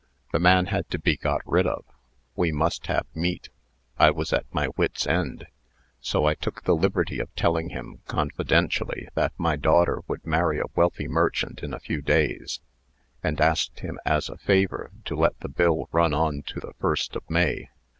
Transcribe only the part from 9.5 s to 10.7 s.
daughter would marry a